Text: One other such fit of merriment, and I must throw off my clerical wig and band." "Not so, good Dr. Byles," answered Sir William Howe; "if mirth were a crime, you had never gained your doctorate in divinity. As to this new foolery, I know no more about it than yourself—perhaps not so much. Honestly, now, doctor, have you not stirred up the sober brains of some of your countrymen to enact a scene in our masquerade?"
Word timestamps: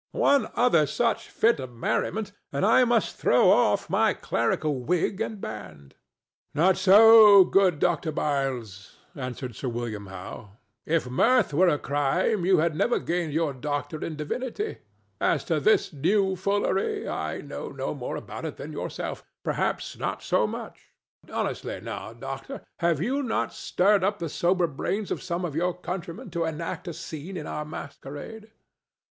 One 0.17 0.49
other 0.55 0.87
such 0.87 1.29
fit 1.29 1.59
of 1.59 1.71
merriment, 1.73 2.31
and 2.51 2.65
I 2.65 2.85
must 2.85 3.17
throw 3.17 3.51
off 3.51 3.87
my 3.87 4.15
clerical 4.15 4.79
wig 4.79 5.21
and 5.21 5.39
band." 5.39 5.93
"Not 6.55 6.75
so, 6.75 7.43
good 7.45 7.77
Dr. 7.77 8.11
Byles," 8.11 8.95
answered 9.15 9.55
Sir 9.55 9.69
William 9.69 10.07
Howe; 10.07 10.53
"if 10.87 11.07
mirth 11.07 11.53
were 11.53 11.67
a 11.67 11.77
crime, 11.77 12.47
you 12.47 12.57
had 12.57 12.75
never 12.75 12.97
gained 12.97 13.33
your 13.33 13.53
doctorate 13.53 14.03
in 14.03 14.15
divinity. 14.15 14.77
As 15.19 15.43
to 15.43 15.59
this 15.59 15.93
new 15.93 16.35
foolery, 16.35 17.07
I 17.07 17.41
know 17.41 17.69
no 17.69 17.93
more 17.93 18.15
about 18.15 18.43
it 18.45 18.57
than 18.57 18.73
yourself—perhaps 18.73 19.99
not 19.99 20.23
so 20.23 20.47
much. 20.47 20.87
Honestly, 21.31 21.79
now, 21.79 22.13
doctor, 22.13 22.61
have 22.79 22.99
you 23.01 23.21
not 23.21 23.53
stirred 23.53 24.03
up 24.03 24.17
the 24.17 24.29
sober 24.29 24.65
brains 24.65 25.11
of 25.11 25.21
some 25.21 25.45
of 25.45 25.55
your 25.55 25.75
countrymen 25.79 26.31
to 26.31 26.45
enact 26.45 26.87
a 26.87 26.93
scene 26.95 27.37
in 27.37 27.45
our 27.45 27.65
masquerade?" 27.65 28.49